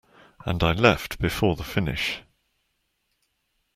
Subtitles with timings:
[0.47, 2.23] And I left before the finish.